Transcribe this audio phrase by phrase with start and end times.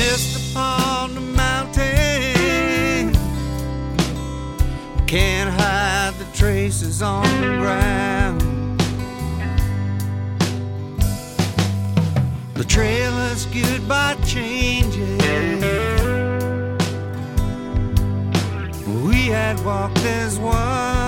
[0.00, 3.12] mist upon the mountain.
[5.06, 8.40] Can't hide the traces on the ground.
[12.54, 15.20] The trail is goodbye changes.
[19.06, 20.99] We had walked as one.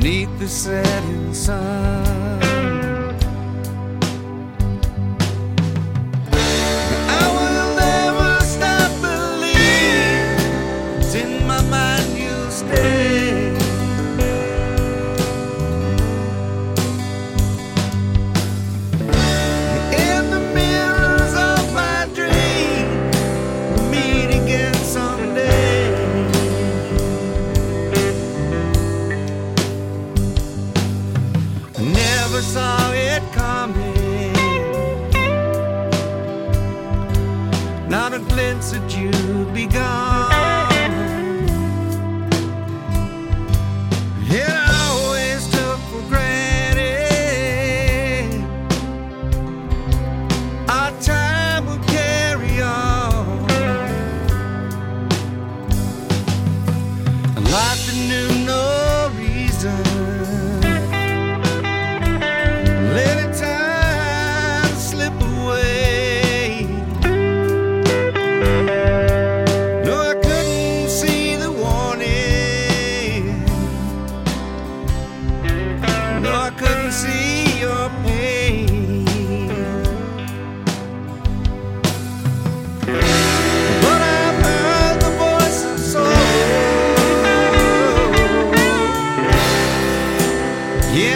[0.00, 2.03] beneath the setting sun.
[37.88, 39.10] not a glimpse that you
[39.52, 40.43] be gone.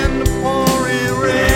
[0.05, 1.48] in the pouring rain.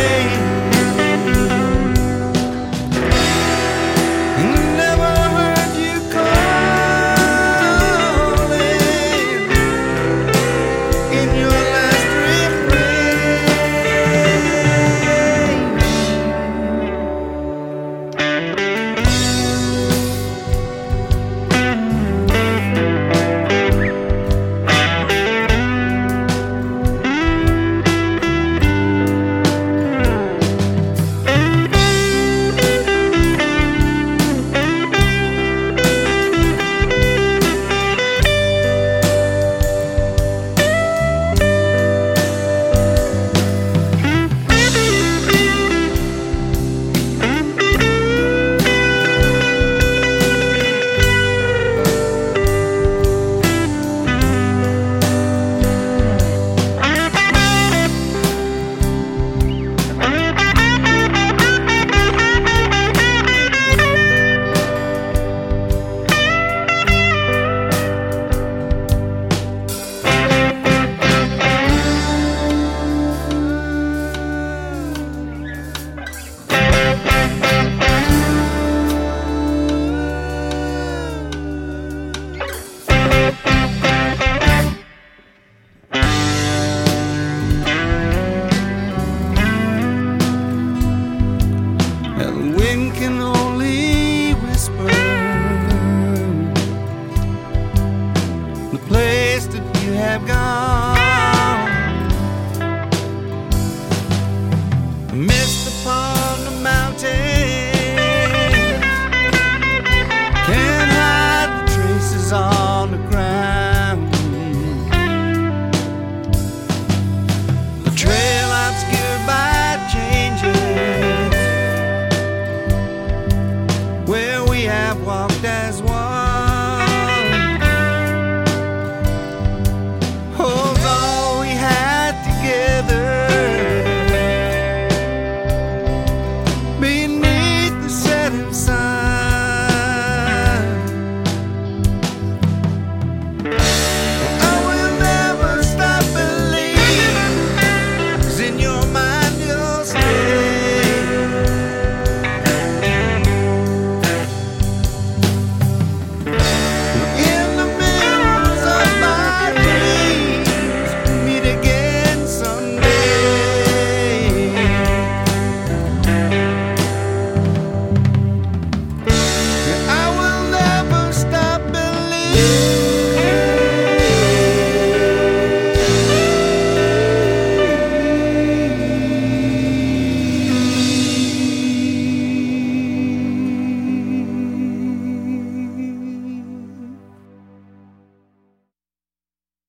[105.13, 105.42] A